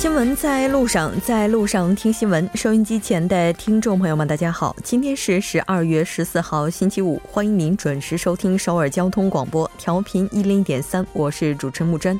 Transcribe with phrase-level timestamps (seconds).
[0.00, 2.48] 新闻在路上，在路上听新闻。
[2.54, 12.18] 收音机前的听众朋友们，大家好，今天是十二月十四号，星期五，欢迎您准时收听首尔交通广播，调频一零点三，我是主持人木真。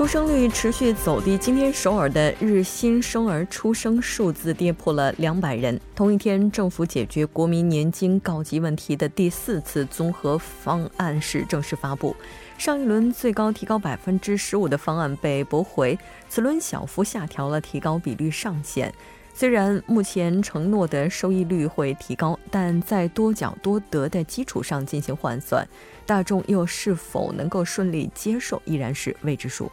[0.00, 5.78] 出生率持续走低，今天首尔的日新生儿出生数字跌破了两百人。
[5.94, 12.16] 同一天，政府解决国民年金告急问题的第四次综合方案是正式发布。
[12.56, 15.98] 上一轮最高提高百分之十五的方案被驳回，
[16.30, 18.90] 此轮小幅下调了提高比率上限。
[19.34, 25.68] 虽然目前承诺的收益率会提高，但在多缴多得的基础上进行换算，
[26.06, 29.70] 大众又是否能够顺利接受，依然是未知数。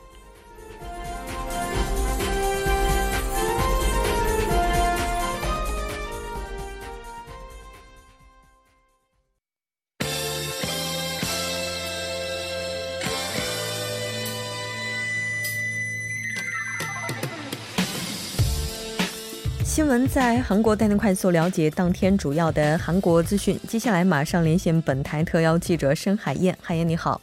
[19.87, 23.57] 新闻在韩国带您快速了解当天主要的韩国资讯。
[23.69, 26.53] 接下来马上连线本台特邀记者申海燕。
[26.61, 27.21] 海燕你好，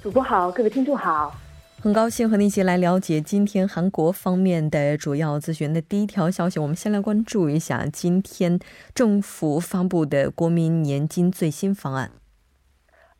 [0.00, 1.36] 主播好，各位听众好，
[1.80, 5.74] 很高兴和您一起来了解今天韩国方面的主要资讯。
[5.74, 8.60] 的第一条消息，我们先来关注一下今天
[8.94, 12.12] 政府发布的国民年金最新方案。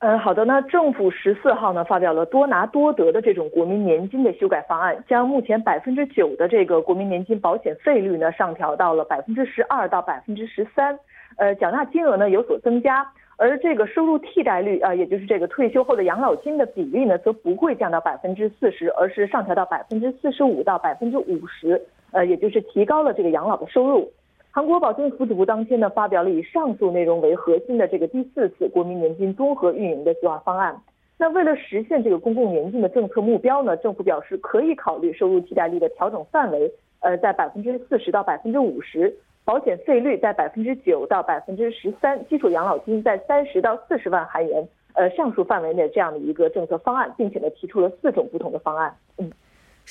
[0.00, 10.98] 呃，好的，那政府十四号呢发表了多拿多得的这种国民年金的修改方案，将目前百分之九的这个国民年金保险费率呢上调到了百分之十二到百分之十三，
[11.36, 21.78] 呃，缴纳金额呢有所增加，而这个收入替代率啊，也就是这个退休后的养老金的比例呢，则不会降到百分之四十，而是上调到百分之四十五到百分之五十，
[22.12, 24.10] 呃，也就是提高了这个养老的收入。
[24.52, 30.76] 韩国保健福祉部当天呢发表了以上述内容为核心的这个第四次国民年金综合运营的计划方案。
[31.16, 48.92] 那为了实现这个公共年金的政策目标呢，政府表示可以考虑收入替代率的调整范围，呃，在百分之四十到百分之五十，保险费率在百分之九到百分之十三，基础养老金在三十到四十万韩元，呃，上述范围内这样的一个政策方案，并且呢提出了四种不同的方案。
[49.18, 49.30] 嗯。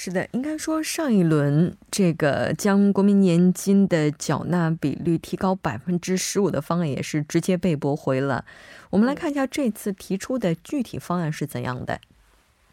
[0.01, 8.45] 是的，应该说上一轮这个将国民年金的缴纳比率提高百分之十五的方案也是直接被驳回了。
[8.91, 11.99] 我们来看一下这次提出的具体方案是怎样的。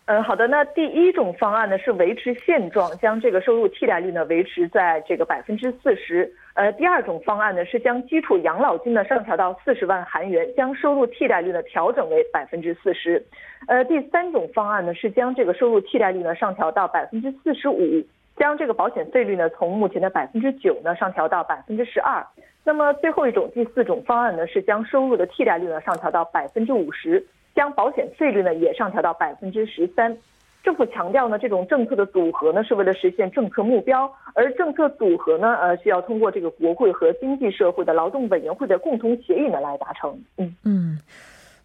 [0.07, 0.47] 嗯，好的。
[0.47, 6.33] 那第一种方案呢是维持现状，将这个收入替代率呢维持在这个百分之四十。
[6.55, 13.21] 呃，第二种方案呢是将基础养老金呢上调到四十万韩元，将收入替代率呢调整为百分之四十。
[13.67, 18.01] 呃，第三种方案呢是将这个收入替代率呢上调到百分之四十五，
[18.37, 22.25] 将这个保险费率呢从目前的百分之九呢上调到百分之十二。
[22.63, 27.27] 那么最后一种第四种方案呢是将收入的替代率呢上调到百分之五十。
[27.57, 30.17] 将保险费率呢也上调到百分之十三，
[30.63, 40.17] 政府强调呢这种政策的组合呢是为了实现政策目标，而政策组合呢呃需要通过这个国会和经济社会的劳动委员会的共同协议呢来达成。
[40.37, 40.55] 嗯。
[40.65, 40.99] 嗯，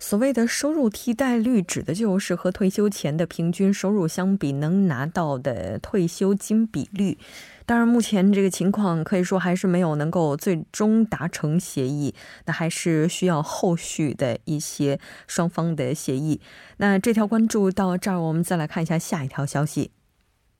[0.01, 7.19] 所谓的收入替代率指的就是和退休前的平均收入相比能拿到的退休金比率。
[7.67, 12.15] 当然，目前这个情况可以说还是没有能够最终达成协议，
[12.47, 16.41] 那还是需要后续的一些双方的协议。
[16.77, 19.91] 那这条关注到这儿，我们再来看一下下一条消息。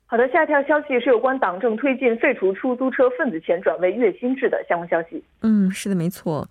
[0.05, 5.23] 好的，下一条消息是有关党政推进废除出租车份子钱转为月薪制的相关消息。
[5.41, 6.47] 嗯，是的，没错。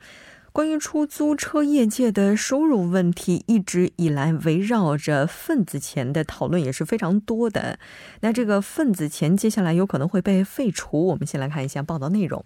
[0.53, 7.79] 关于出租车业界的收入问题，一直以来围绕着份子钱的讨论也是非常多的。
[8.21, 12.45] 那这个份子钱接下来有可能会被废除，我们先来看一下报道内容。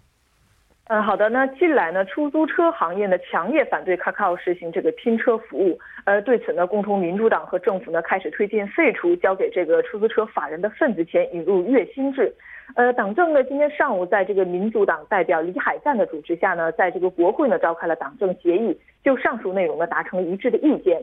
[0.87, 1.29] 嗯，好的。
[1.29, 5.79] 那近来呢，出租车行业呢强烈反对卡卡奥实行这个拼车服务。
[6.05, 12.31] 呃，对此呢，共同民主党和政府呢开始推进废除交给这个出租车法人的份子钱，引入月薪制。
[12.75, 21.01] 呃，党政呢今天上午在这个民主党代表李海赞的主持下呢，在这个国会呢召开了党政协议，就上述内容呢达成了一致的意见。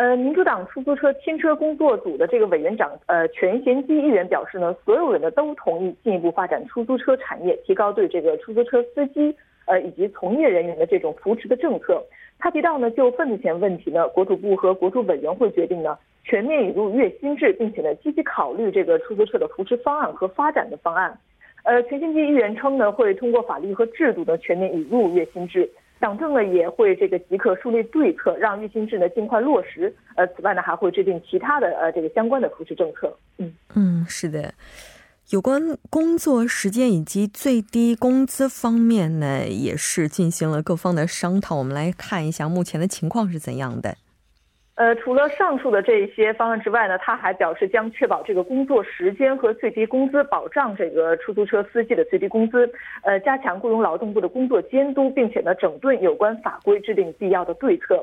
[0.00, 9.36] 呃，民主党出租车拼车工作组的这个委员长呃全贤基议员表示呢，所有人呢都同意进一步发展出租车产业，提高对这个出租车司机
[9.66, 12.02] 呃以及从业人员的这种扶持的政策。
[12.38, 15.98] 他提到呢，就份子钱问题呢，国土部和国土委员会决定呢。
[16.24, 21.14] 全面引入月薪制，并且呢积极考虑这个出租车的扶持方案和发展的方案。
[21.64, 25.68] 呃，全新基议员称呢会通过法律和制度的全面引入月薪制，
[26.00, 29.94] 党政呢也会这个即刻树立对策，让月薪制呢尽快落实。
[30.16, 33.14] 呃，此外呢还会制定其他的呃这个相关的扶持政策。
[33.36, 34.54] 嗯嗯，是的，
[35.28, 41.56] 有关工作时间以及最低工资方面呢，也是进行了各方的商讨。
[41.56, 43.96] 我们来看一下目前的情况是怎样的。
[44.80, 52.66] 呃，除了上述的这些方案之外呢，他还表示将确保这个工作时间和最低工资，保障这个出租车司机的最低工资。
[53.02, 58.02] 呃，加强雇佣劳动部的工作监督，并且呢，整顿有关法规，制定必要的对策。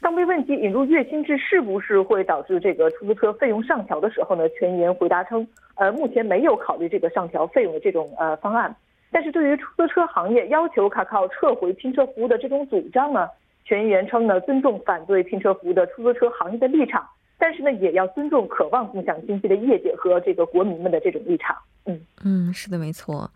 [0.00, 5.46] 当被问及引入月薪制是不是会导致这个出租车费用上调的时候呢，全员回答称，
[5.76, 8.74] 呃，目前没有考虑这个上调费用的这种呃方案。
[9.12, 13.28] 但是对于出租车行业要求卡靠撤回拼车服务的这种主张呢？
[13.66, 17.04] 全员称呢，尊重反对拼车服务的出租车行业的立场，
[17.36, 21.56] 但是呢，也要尊重渴望共享经济的业界和这个国民们的这种立场。
[21.86, 23.28] 嗯嗯，是的，没错。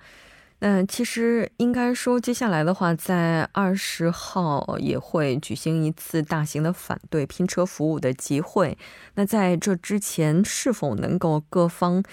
[0.61, 8.77] 那其实应该说，接下来的话，在二十号也会举行一次大型的反对拼车服务的集会。
[9.15, 12.05] 那在这之前，是否能够各方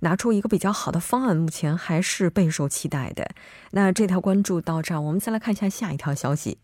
[0.00, 3.30] 拿出一个比较好的方案，目前还是备受期待的。
[3.70, 6.58] 那这条关注到这儿，我们再来看一下下一条消息。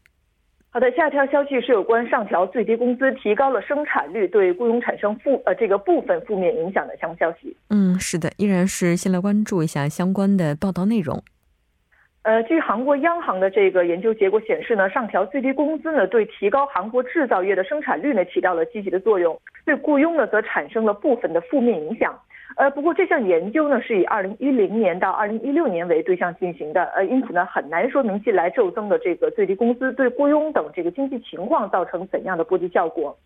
[0.70, 7.56] 好的，下一条消息是有关上调最低工资、提高了生产率，对雇佣产生负呃这个部分负面影响的相关消息。
[7.70, 11.22] 嗯，是的，依然是先来关注一下相关的报道内容。
[12.22, 22.14] 呃，据韩国央行的这个研究结果显示呢，上调最低工资呢，对提高韩国制造业的生产率呢起到了积极的作用，对雇佣呢则产生了部分的负面影响。
[22.58, 33.16] 呃，不过这项研究呢是以二零一零年到二零一六年为对象进行的，呃，因此呢很难说明近来骤增的这个最低工资对雇佣等这个经济情况造成怎样的波及效果。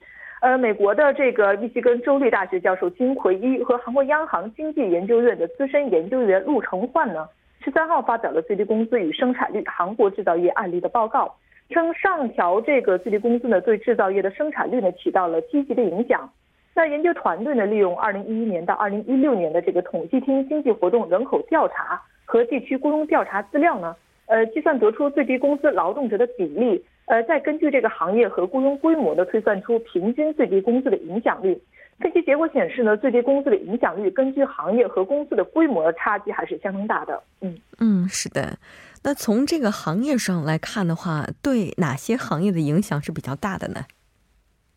[0.43, 7.27] 呃，美国的这个密西根州立大学教授金奎一和韩国央行经济研究院的资深研究员陆成焕呢，
[7.65, 11.35] 十三号发表了最低工资与生产率韩国制造业案例的报告，
[11.71, 16.31] 称上调这个最低工资呢对制造业的生产率呢起到了积极的影响。
[16.75, 23.95] 那研究团队呢，利用2011年到2016年的这个统计厅经济活动人口调查和地区雇佣调查资料呢，
[24.27, 31.61] 呃，计算得出最低工资劳动者的比例，呃，再根据这个行业和雇佣规模呢，推算出平均最低工资的影响率。
[32.01, 37.23] 分析结果显示呢，最低工资的影响率根据行业和公司的规模差距还是相当大的。
[37.43, 38.57] 嗯嗯，是的。
[39.05, 43.85] 那从这个行业上来看的话，对哪些行业的影响是比较大的呢？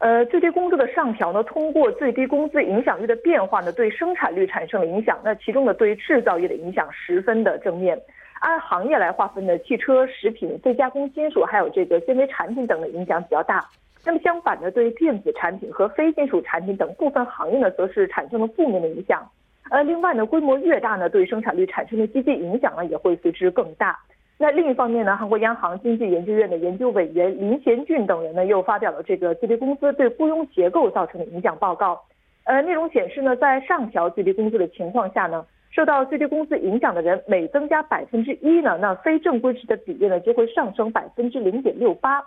[0.06, 5.20] 呃，最低工资的上调呢，通过最低工资影响率的变化呢，对生产率产生了影响。
[5.24, 8.00] 那其中呢，对制造业的影响十分的正面。
[8.40, 13.66] 按行业来划分呢，汽车、食品、非加工金属还有这个纤维产品等的影响比较大。
[14.06, 19.28] 那么相反的，对电子产品和非金属产品等部分行业呢，则是产生了负面的影响。
[19.72, 23.98] 呃，另外呢，规模越大呢，对生产率产生的积极影响呢，也会随之更大。
[24.38, 32.02] 那另一方面呢，韩国央行经济研究院的研究委员林贤俊等人呢，又发表了这个最低工资对雇佣结构造成的影响报告。
[32.44, 42.22] 呃，内容显示呢，在上调最低工资的情况下呢，受到最低工资影响的人每增加百分之一呢，那非正规职的比例呢就会上升百分之零点六八，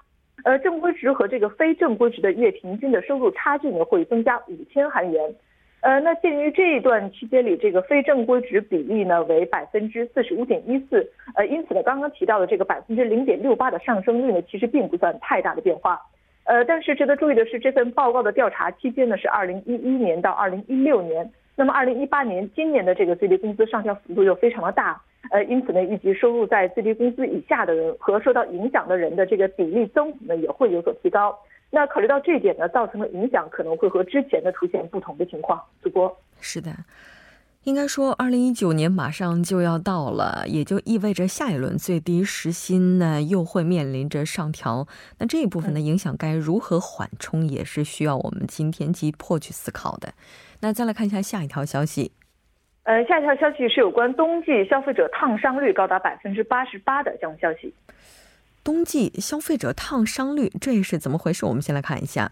[0.45, 5.35] 呃正规职和这个非正规职的月平均的收入差距呢会增加五千韩元。
[5.81, 16.01] 呃，那鉴于这一段期间里这个非正规值比例呢为百分之四十五点一四，呃，因此呢，刚刚提到的这个百分之零点六八的上升率呢，其实并不算太大的变化。
[16.45, 25.01] 呃，但是值得注意的是，这份报告的调查期间呢是二零一一年到二零一六年，那么二零一八年今年的这个最低工资上调幅度又非常的大，
[25.31, 31.39] 呃，因此呢，预计收入在最低工资以下的人和受到影响的人的这个比例增幅呢也会有所提高。
[31.71, 35.63] 那考虑到这一点呢，造成的影响可能会和之前的出现不同的情况。
[35.83, 36.71] 主播是的，
[37.65, 44.87] 应该说，二零一九年马上就要到了，也就意味着下一轮最低时薪呢又会面临着上调。
[45.19, 50.15] 那这一部分的影响该如何缓冲，也是需要我们今天急迫去思考的。
[50.61, 52.13] 那再来看一下下一条消息。
[52.85, 57.75] 呃，下一条消息是有关冬季消费者烫伤率高达百分之八十八的这样消息。
[58.63, 61.47] 冬季消费者烫伤率，这是怎么回事？
[61.47, 62.31] 我们先来看一下。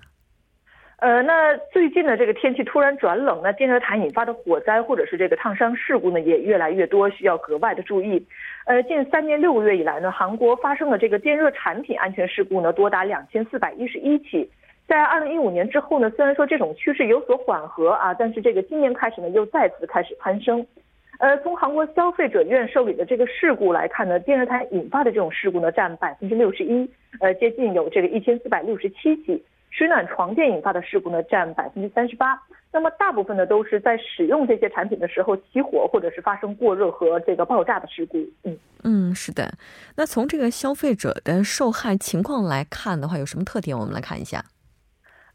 [0.99, 8.27] 呃，那最近的这个天气突然转冷，那电热毯引发的火灾或者是这个烫伤事故呢，也越来越多，需要格外的注意。
[8.65, 14.51] 呃，近三年六个月以来呢，韩国发生的这个电热产品安全事故呢，多达两千四百一十一起。
[14.89, 20.67] 在二零一五年之后呢，虽然说这种趋势有所缓和啊，但是这个今年开始呢，又再次开始攀升。
[21.19, 26.89] 呃，从韩国消费者院受理的这个事故来看呢，电热毯引发的这种事故呢占百分之六十一，
[27.21, 32.39] 呃，接近有这个一千四百六十七起；取暖床垫引发的事故呢占百分之三十八。
[32.71, 38.19] 那么大部分呢都是在使用这些产品的时候起火，或者是发生过热和这个爆炸的事故。
[38.45, 39.55] 嗯嗯，是的。
[39.97, 43.79] 那从这个消费者的受害情况来看的话，有什么特点？
[43.79, 44.45] 我们来看一下。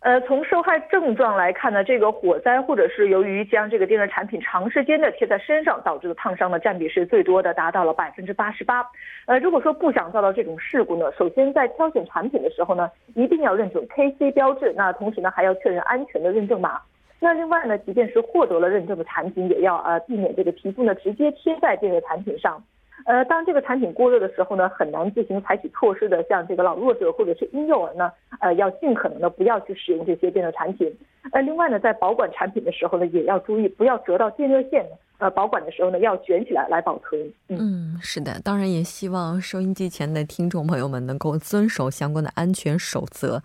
[0.01, 8.83] 呃，从受害症状来看呢，这个火灾或者是由于将这个电热产品长时间的贴在身上导致的烫伤的占比是最多的，达到了百分之八十八。
[9.27, 16.81] 呃，如果说不想遭到这种事故呢，首先在挑选产品的时候呢，一定要认准 KC 标志，那同时呢还要确认安全的认证码。
[17.19, 22.59] 那另外呢，即便是获得了认证的产品，也要呃避免这个皮肤呢直接贴在电热产品上。
[23.05, 30.91] 呃，当这个产品过热的时候呢，很难自行采取措施的，像这个老弱者或者是婴幼儿呢，呃，要尽可能的不要去使用这些电热产品。
[31.31, 34.85] 呃，另外呢，在保管产品的时候呢，也要注意不要折到电热线。
[35.19, 37.31] 呃，保管的时候呢，要卷起来来保存。
[37.49, 43.43] 嗯，是的，当然也希望收音机前的听众朋友们能够遵守相关的安全守则。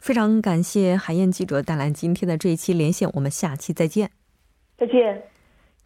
[0.00, 4.10] 非常感谢海燕记者带来今天的这一期连线，我们下期再见。
[4.76, 5.31] 再见。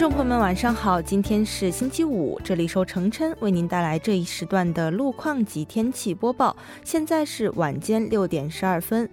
[0.00, 6.56] 众朋友们晚上好，今天是星期五，这里是程琛为您带来这一时段的路况及天气播报。
[6.82, 9.06] 现在是晚间六点十二分。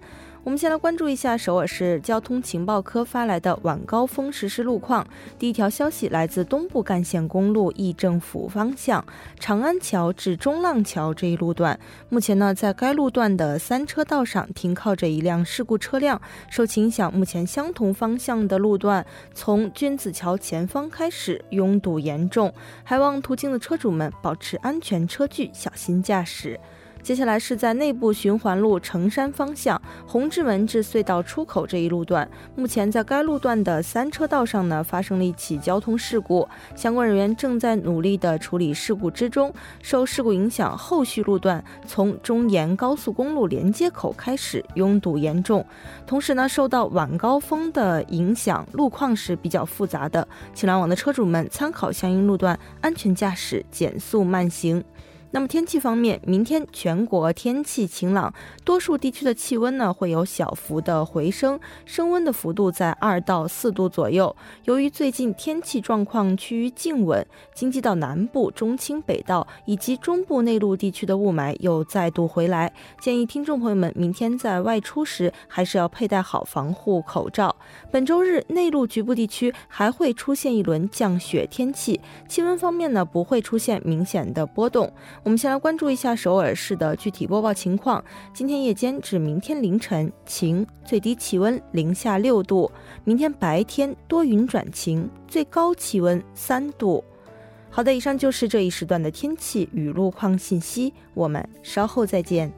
[0.44, 5.06] 我们先来关注一下首尔市交通情报科发来的晚高峰实时路况。
[5.38, 9.04] 第一条消息来自东部干线公路义政府方向
[9.38, 11.78] 长安桥至中浪桥这一路段，
[12.08, 19.04] 目前呢，在该路段的三车道上停靠着一辆事故车辆，受其影响，目前相同方向的路段
[19.34, 22.50] 从君子桥前方开始拥堵严重，
[22.84, 26.58] 还望途经的车主们保持安全车距，小心驾驶。
[27.08, 36.46] 接下来是在内部循环路城山方向红志门至隧道出口这一路段，目前在该路段的三车道上呢发生了一起交通事故，
[36.76, 39.50] 相关人员正在努力的处理事故之中。
[39.80, 45.64] 受事故影响，后续路段从中沿高速公路连接口开始拥堵严重，
[46.06, 54.84] 同时呢受到晚高峰的影响，路况是比较复杂的，请来往的车主们参考相应路段，安全驾驶，减速慢行。
[55.30, 58.32] 那么天气方面，明天全国天气晴朗，
[58.64, 64.34] 多数地区的气温呢会有小幅的回升，升温的幅度在二到四度左右。
[64.64, 77.54] 由于最近天气状况趋于静稳，京畿道南部、中青北道以及中部内陆地区的雾霾又再度回来，建议听众朋友们明天在外出时还是要佩戴好防护口罩。
[77.90, 84.90] 本周日内陆局部地区还会出现一轮降雪天气，气温方面呢不会出现明显的波动。
[85.22, 88.02] 我们先来关注一下首尔市的具体播报情况。
[88.32, 92.70] 今天夜间至明天凌晨晴，最低气温零下六度；
[93.04, 97.02] 明天白天多云转晴，最高气温三度。
[97.70, 100.92] 好的，以上就是这一时段的天气与路况信息。
[101.14, 102.50] 我们稍后再见。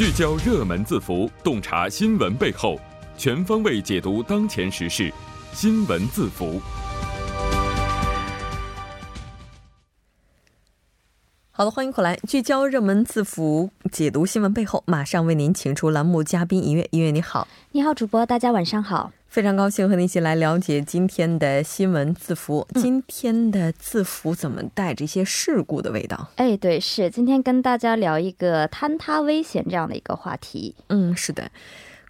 [0.00, 2.80] 聚焦热门字符，洞察新闻背后，
[3.18, 5.12] 全方位解读当前时事。
[5.52, 6.58] 新闻字符。
[11.50, 14.82] 好的，欢迎回来，聚焦热门字符，解读新闻背后。
[14.86, 19.12] 马上为您请出栏目嘉宾音乐，音乐你好，你好，主播，大家晚上好。
[19.30, 22.66] 非常高兴和你一起来了解今天的新闻字符。
[22.74, 26.32] 今天的字符怎么带着一些事故的味道？
[26.34, 30.74] 哎，对，是今天跟大家聊一个坍塌危险这样的一个话题。
[30.88, 31.48] 嗯，是的。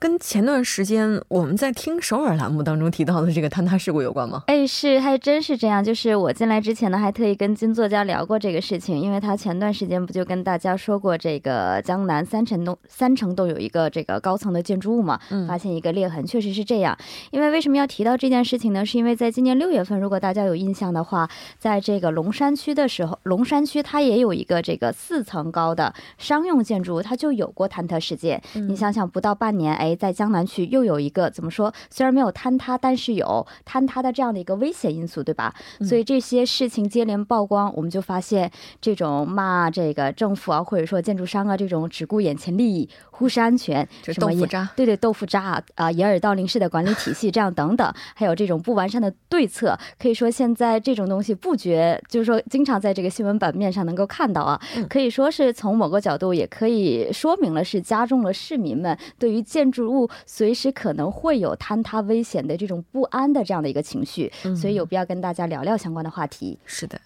[0.01, 4.43] 跟前段时间我们在听首尔栏目当中提到的这个坍塌事故有关吗？
[4.47, 5.85] 哎，是，还真是这样。
[5.85, 16.97] 就是我进来之前呢，还特意跟金作家聊过这个事情，因为他前段时间不就跟大家说过，这个江南三城东三城都有一个这个高层的建筑物嘛，发现一个裂痕，确实是这样。
[17.31, 18.87] 因为为什么要提到这件事情呢？
[18.87, 21.29] 是因为在今年六月份，如果大家有印象的话，
[21.59, 28.41] 在这个龙山区的时候，龙山区它也有一个这个四层高的商用建筑物，它就有过坍塌事件。
[28.55, 29.90] 你想想，不到半年，哎。
[29.95, 31.73] 在江南区又有一个怎么说？
[31.91, 35.55] 虽然没有坍塌，但是有坍塌的这样的一个危险因素，对吧？
[35.81, 42.89] 所以这些事情接连曝光，我们就发现这种骂这个政府啊，或者说建筑商啊，这种只顾眼前利益。
[43.21, 44.67] 忽视安全，什么豆腐渣？
[44.75, 45.91] 对对，豆腐渣啊啊！
[45.91, 54.59] 掩耳盗铃式的管理体系，这样等等，还有这种不完善的对策，可以说现在这种东西不绝，就是说经常在这个新闻版面上能够看到啊。
[54.89, 66.59] 可以说是从某个角度，也可以说明了是加重了市民们对于建筑物随时可能会有坍塌危险的这种不安的这样的一个情绪，所以有必要跟大家聊聊相关的话题。
[66.65, 67.01] 是的。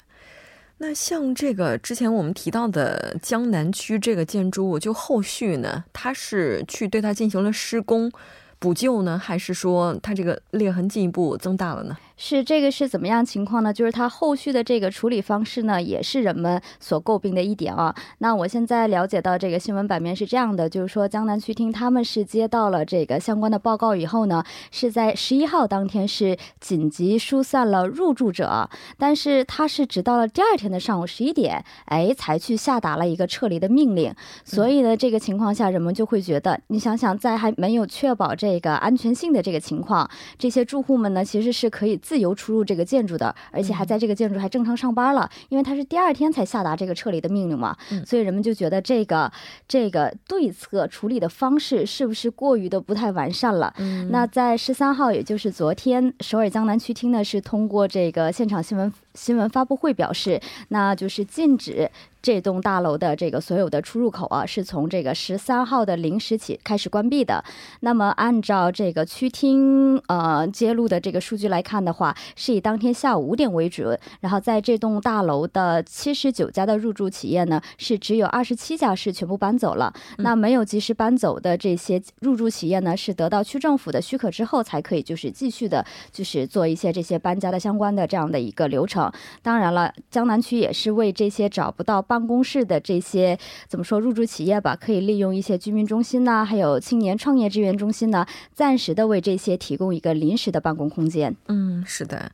[0.79, 8.11] 那像这个之前我们提到的江南区这个建筑物，就后续呢，它是去对它进行了施工
[8.59, 11.97] 补救呢，还是说它这个裂痕进一步增大了呢？
[12.17, 13.73] 是这个是怎么样情况呢？
[13.73, 17.93] 就是它后续的这个处理方式呢，也是人们所诟病的一点啊。
[18.19, 34.15] 那我现在了解到这个新闻版面是这样的，就是说江南区厅他们是接到了这个相关的报告以后呢，是在十一号当天是紧急疏散了入住者，但是他是直到了第二天的上午十一点，哎，才去下达了一个撤离的命令。
[34.45, 42.01] 所以呢，这个情况下人们就会觉得，你想想，在还没有确保这个安全性的这个情况，这些住户们呢，其实是可以。
[42.05, 47.75] 自由出入这个建筑的，而且还在这个建筑还正常上班了，因为他是第二天才下达这个撤离的命令嘛，
[48.07, 49.33] 所以人们就觉得这个
[49.67, 53.73] 这个对策处理的方式是不是过于的不太完善了？
[54.11, 61.91] 那在十三号，也就是昨天，首尔江南区厅呢是通过这个现场新闻新闻发布会表示，那就是禁止。
[62.25, 67.45] 这栋大楼的这个所有的出入口啊，是从这个十三号的零时起开始关闭的。
[67.81, 74.01] 那么按照这个区厅呃揭露的这个数据来看的话，是以当天下午五点为准。
[74.21, 79.93] 然后在这栋大楼的七十九家的入住企业呢，是只有二十七家是全部搬走了。
[80.17, 89.04] 那没有及时搬走的这些入住企业呢，是得到区政府的许可之后才可以就是继续的，就是做一些这些搬家的相关的这样的一个流程。
[89.43, 101.35] 当然了，江南区也是为这些找不到办公室的这些怎么说入驻企业吧，可以利用一些居民中心呢，还有青年创业支援中心呢，暂时的为这些提供一个临时的办公空间。
[101.49, 102.31] 嗯，是的。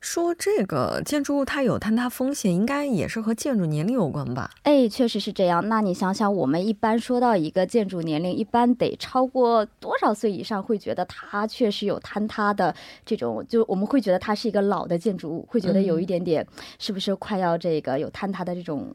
[0.00, 4.50] 说这个建筑物它有坍塌风险，应该也是和建筑年龄有关吧？
[4.62, 5.68] 哎，确实是这样。
[5.68, 12.74] 那你想想，我们一般说到一个建筑年龄，一般得超过多少岁以上，会觉得它确实有坍塌的
[13.04, 16.46] 这种，就我们会觉得它是一个老的建筑物，会觉得有一点点，
[16.78, 18.94] 是不是快要这个有坍塌的这种？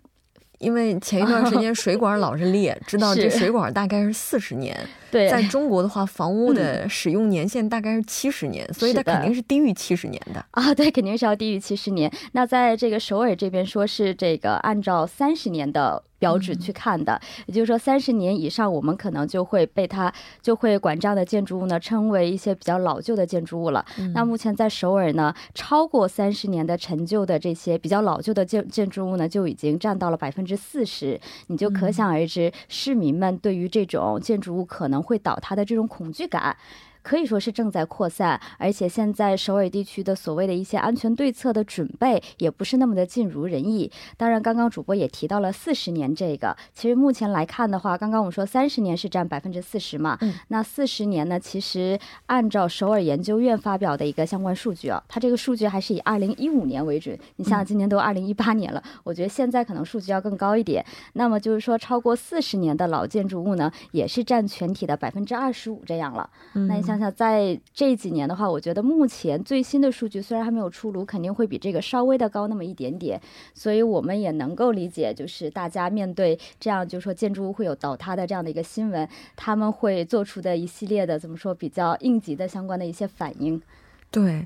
[0.60, 4.78] 因为前一段时间水管老是裂，知道这水管大概是四十年。
[5.12, 10.74] 对，在中国的话，房屋的使用年限大概是七十年，所以它肯定是低于七十年的啊。
[10.74, 12.12] 对，肯定是要低于七十年。
[12.32, 16.04] 那在这个首尔这边说是这个按照三十年的。
[16.21, 23.84] 标准去看的，也就是说，三十年以上，我们可能就会被它就会管这样的建筑物呢称为一些比较老旧的建筑物了。
[24.13, 31.19] 那目前在首尔呢，超过三十年的陈旧的这些比较老旧的建建筑物呢，就已经占到了百分之四十。
[31.47, 36.56] 你就可想而知，市民们对于这种建筑物可能会倒塌的这种恐惧感。
[37.04, 43.92] 可以说是正在扩散，而且现在首尔地区的所谓的一些安全对策的准备也不是那么的尽如人意。
[44.18, 57.18] 当然，刚刚主播也提到了四十年这个，其实目前来看的话，刚刚我们说三十年是占百分之四十嘛，嗯，那四十年呢，其实按照首尔研究院发表的一个相关数据啊，它这个数据还是以二零一五年为准。
[57.38, 60.86] 你想想，今年都二零一八年了，我觉得现在可能数据要更高一点。
[61.14, 66.30] 那么就是说，超过四十年的老建筑物呢，也是占全体的百分之二十五这样了。
[66.54, 66.90] 那你想。
[66.91, 73.21] 想想，在这几年的话，我觉得目前最新的数据虽然还没有出炉，肯定会比这个稍微的高那么一点点，
[73.54, 83.62] 所以我们也能够理解，就是大家面对这样，就是说建筑物会有倒塌的这样的一个新闻，他们会做出的一系列的怎么说比较应急的相关的一些反应。
[84.10, 84.43] 对。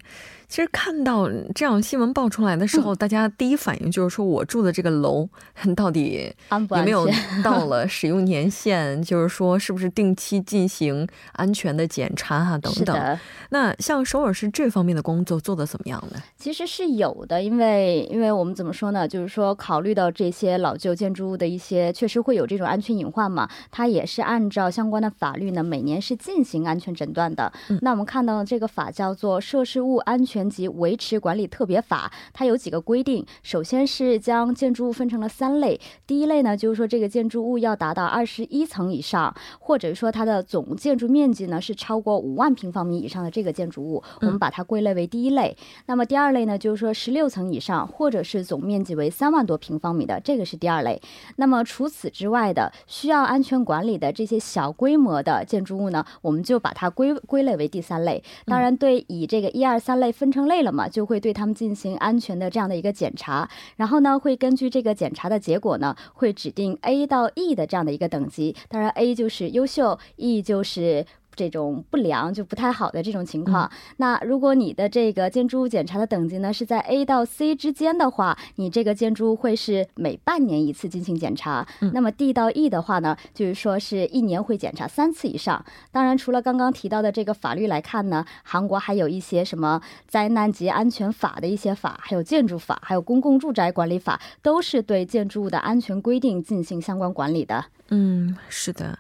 [0.48, 5.28] 其实看到这样新闻爆出来的时候，大家第一反应就是说我住的这个楼
[5.76, 7.08] 到底有没有
[7.44, 9.02] 到 了使用年限？
[9.02, 13.18] 就是说是不是定期进行安全的检查啊等等。
[13.50, 16.22] 那像首尔市这方面的工作做的怎么样呢？
[16.38, 19.08] 其实是有的，因为因为我们怎么说呢？
[19.08, 27.52] 就是说考虑到这些老旧建筑物的一些确实会有这种安全隐患嘛，它也是按照相关的法律呢，每年是进行安全诊断的。
[27.82, 30.44] 那我们看到这个法叫做《设施物安全》。
[30.46, 33.26] 全级维持管理特别法，它有几个规定。
[33.42, 35.80] 首先是将建筑物分成了三类。
[36.06, 45.58] 第一类呢，就是说这个建筑物要达到二十一层以上，或者说它的总建筑面积呢是超过五万平方米以上的这个建筑物，我们把它归类为第一类。
[45.88, 51.02] 那么第二类呢，就是说十六层以上，或者是总面积为三万多平方米的，这个是第二类。
[51.38, 58.24] 那么除此之外的需要安全管理的这些小规模的建筑物呢，我们就把它归归类为第三类。
[58.46, 60.25] 当然，对以这个一二三类分。
[60.26, 68.56] 分成类了嘛，就会对他们进行安全的这样的一个检查，然后呢，会根据这个检查的结果呢，会指定 A 到 E 的这样的一个等级。
[68.68, 71.06] 当然，A 就是优秀，E 就是。
[71.36, 73.70] 这种不良就不太好的这种情况。
[73.98, 81.68] 那如果你的这个建筑物检查的等级呢是在 A 到 C 之间的话，你这个建筑物会是每半年一次进行检查。
[81.94, 85.64] 那么 D 到 E 的话呢，就是说是一年会检查三次以上。
[85.92, 97.66] 当然，除了刚刚提到的这个法律来看呢，韩国还有一些什么灾难及安全法的一些法，还有建筑法，还有公共住宅管理法，都是对建筑物的安全规定进行相关管理的。
[97.90, 98.98] 嗯，是的。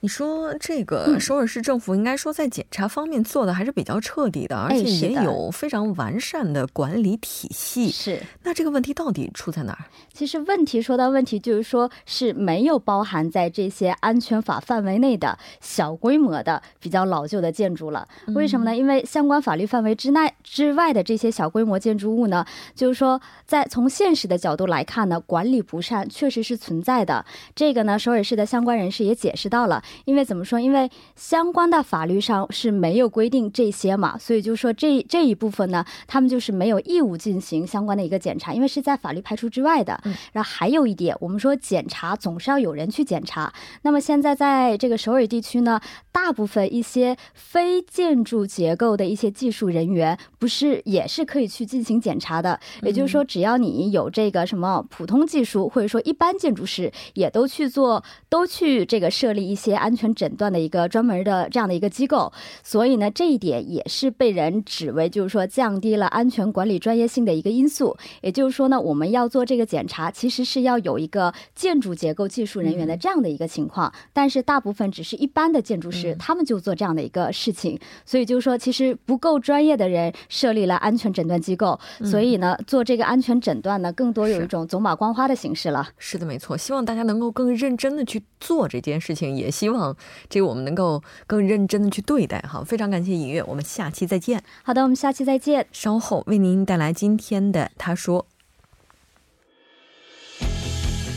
[0.00, 7.90] 你说这个首尔市政府应该说在检查方面做的还是比较彻底的，而且也有非常完善的管理体系。
[7.90, 9.86] 是，那这个问题到底出在哪儿？
[10.12, 18.06] 其实问题说到问题，就是说是没有包含在这些安全法范围内的小规模的比较老旧的建筑了。
[18.28, 18.76] 为什么呢？
[18.76, 27.24] 因为相关法律范围之内之外的这些小规模建筑物呢，就是说在从现实的角度来看呢，管理不善确实是存在的。
[27.54, 29.82] 这个呢，首尔市的相关人士也解释到了。
[30.04, 30.58] 因为怎么说？
[30.58, 40.00] 因为相关的法律上是没有规定这些嘛，所以就说这这一部分呢，他们就是没有义务进行相关的一个检查，因为是在法律排除之外的。
[40.32, 43.52] 然后还有一点，我们说检查总是要有人去检查。
[43.82, 45.80] 那么现在在这个首尔地区呢，
[46.16, 52.58] 大部分一些非建筑结构的一些技术人员，不是也是可以去进行检查的。
[52.82, 59.76] 也就是说，只要你有这个什么普通技术，或者说一般建筑师，也都去做，都去这个设立一些。
[59.76, 62.32] 安全诊断的一个专门的这样的一个机构，
[62.64, 67.96] 所以呢，这一点也是被人指为就是说降低了安全管理专业性的一个因素。
[68.22, 77.78] 也就是说呢，我们要做这个检查，其实是要有一个建筑结构技术人员的这样的一个情况，但是大部分只是一般的建筑师，他们就做这样的一个事情。
[78.04, 85.88] 所以就是说，其实不够专业的人设立了安全诊断机构，所以呢，做这个安全诊断呢，更多有一种走马观花的形式了。
[85.98, 86.56] 是的，没错。
[86.56, 89.96] 希望大家能够更认真的去做这件事情，也希望。
[90.28, 94.42] 这个我们能够更认真的去对待哈，非常感谢尹月，我们下期再见。
[94.62, 95.66] 好的，我们下期再见。
[95.72, 98.26] 稍后为您带来今天的他说。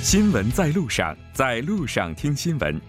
[0.02, 2.89] 新闻在路上，在路上听新闻。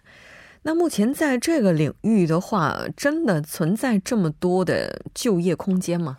[0.63, 6.19] 那目前在这个领域的话，真的存在这么多的就业空间吗？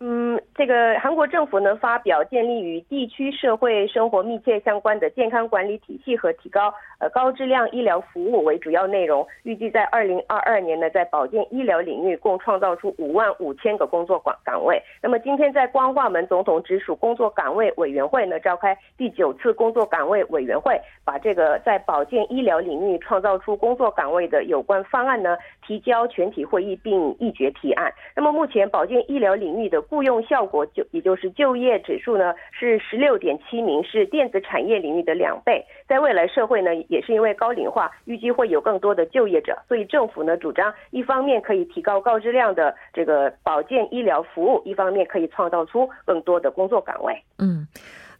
[0.00, 14.82] 嗯，这个韩国政府呢发表建立与地区社会生活密切相关的健康管理体系和提高呃高质量医疗服务为主要内容，预计在二零二二年呢，在保健医疗领域共创造出五万五千个工作岗岗位。
[15.02, 27.92] 那么今天在光化门总统直属工作岗位委员会呢召开第九次工作岗位委员会，把这个在保健医疗领域创造出工作岗位的有关方案呢提交全体会议并议决提案。
[28.14, 35.64] 那么目前保健医疗领域的雇佣效果就也就是就业指数呢是十六点七名，是电子产业领域的两倍。
[35.88, 47.22] 在未来社会呢，也是因为高龄化，预计会有更多的就业者，所以政府呢主张一方面可以提高高质量的这个保健医疗服务，一方面可以创造出更多的工作岗位。
[47.38, 47.66] 嗯，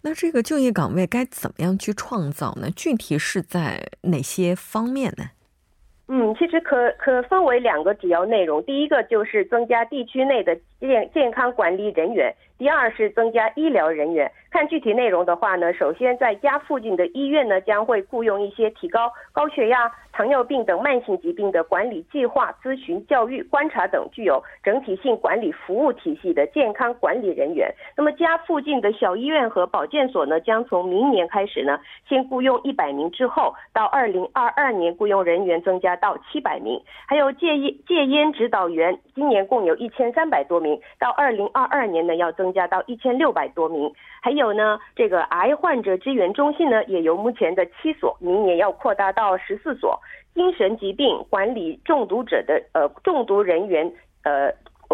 [0.03, 2.71] 那这个就业岗位该怎么样去创造呢？
[2.71, 5.31] 具体是在哪些方面呢？
[6.09, 8.63] 嗯，其实可可分为两个主要内容。
[8.63, 12.33] 第一个就是增加地区内的健健康管理人员。
[12.59, 14.31] 第二是增加医疗人员。
[14.51, 27.71] 看具体内容的话呢，首先在家附近的医院呢，将会雇佣一些提高高血压、糖尿病等慢性疾病的管理计划、咨询、教育、观察等具有整体性管理服务体系的健康管理人员。
[27.95, 36.81] 那么家附近的小医院和保健所呢，将从明年开始呢，先雇佣一百名，之后到二零二二年雇佣人员增加到七百名。
[37.07, 43.93] 还有戒烟戒烟指导员，今年共有一千三百多名，到二零二二年呢，要增增加到一千六百多名。
[44.23, 49.99] 还有呢，这个癌患者支援中心呢，也由目前的七所，明年要扩大到十四所。
[50.33, 54.53] 精神疾病管理中毒者的呃中毒人员呃。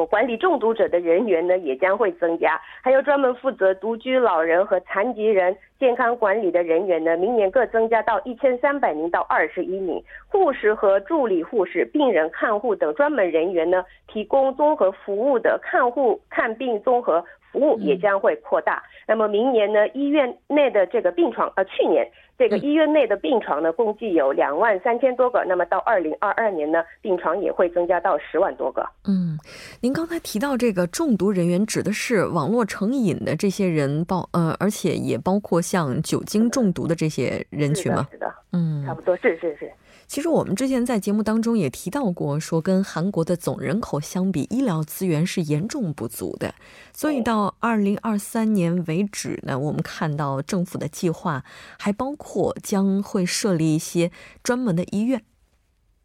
[0.08, 10.02] 管理中毒者的人员呢，也将会增加，还有专门负责独居老人和残疾人健康管理的人员呢，明年各增加到一千三百名到二十一名。
[10.28, 17.22] 护士和助理护士、病人看护等专门人员呢，提供综合服务的看护看病综合。
[17.52, 18.82] 服务也将会扩大。
[19.06, 25.44] 那么明年呢，医院内的这个病床，呃，去年这个医院内的病床呢，共计有两万三千多个。
[25.44, 28.84] 那么到二零二二年呢，病床也会增加到十万多个。
[29.06, 29.38] 嗯，
[29.80, 38.08] 您刚才提到这个中毒人员，指的是网络成瘾的这些人，包呃，而且也包括像酒精中毒的这些人群吗？
[38.10, 39.70] 是的，嗯，差不多是是是。
[40.12, 46.55] 其实我们之前在节目当中也提到过，说跟韩国的总人口相比，医疗资源是严重不足的。
[46.92, 51.42] 所以到二零二三年为止呢，我们看到政府的计划
[51.79, 54.11] 还包括将会设立一些
[54.42, 55.22] 专门的医院。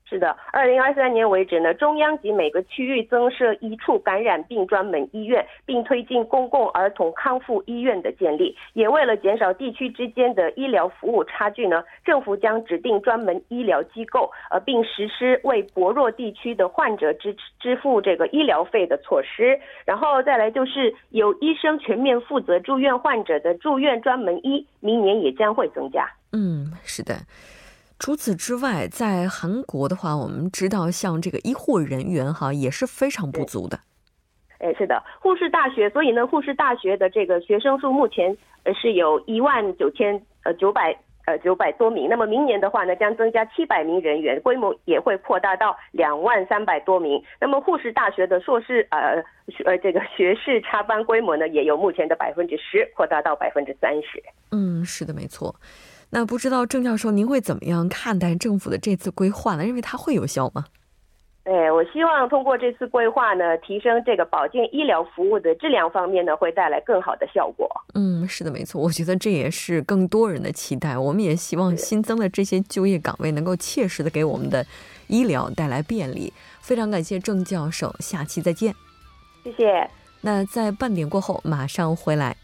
[0.10, 8.56] 是的，二零二三年为止呢，中央及每个区域增设一处感染病专门医院，并推进公共儿童康复医院的建立。
[8.72, 19.60] 也为了减少地区之间的医疗服务差距呢，政府将指定专门医疗机构，呃，并实施为薄弱地区的患者支支付这个医疗费的措施。
[19.86, 26.10] 然后再来就是有医生全面负责住院患者的住院专门医，明年也将会增加。
[26.32, 27.13] 嗯，是的。
[27.99, 33.79] 除此之外，在韩国的话，我们知道像这个医护人员哈也是非常不足的。
[34.60, 42.07] 哎，是的，护士大学，所以呢，护士大学的这个学生数目前呃是有一万九千呃九百呃九百多名。
[42.10, 47.23] 那么明年的话呢，将增加七百名人员，规模也会扩大到两万三百多名。
[47.39, 49.23] 那么护士大学的硕士呃
[49.65, 54.23] 呃这个学士插班规模呢，也由目前的百分之十扩大到百分之三十。
[54.51, 55.55] 嗯，是的，没错。
[56.10, 59.63] 那不知道郑教授，您会怎么样看待政府的这次规划呢？
[59.65, 60.65] 认为它会有效吗？
[61.43, 67.70] 哎，我希望通过这次规划呢，提升这个保健医疗服务的质量方面呢，会带来更好的效果。
[67.93, 70.98] 嗯，是的，没错，我觉得这也是更多人的期待。
[70.98, 74.65] 我们也希望新增的这些就业岗位能够切实的给我们的
[75.08, 76.34] 医疗带来便利。
[76.60, 78.76] 非常感谢郑教授，下期再见。
[79.43, 79.89] 谢谢。
[80.20, 82.36] 那在半点过后马上回来。